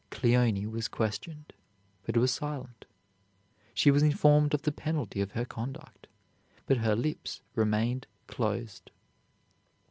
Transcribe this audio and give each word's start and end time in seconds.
Cleone 0.09 0.65
was 0.71 0.87
questioned, 0.87 1.53
but 2.07 2.17
was 2.17 2.31
silent. 2.31 2.85
She 3.75 3.91
was 3.91 4.01
informed 4.01 4.55
of 4.55 4.63
the 4.63 4.71
penalty 4.71 5.21
of 5.21 5.33
her 5.33 5.45
conduct, 5.45 6.07
but 6.65 6.77
her 6.77 6.95
lips 6.95 7.41
remained 7.53 8.07
closed. 8.25 8.89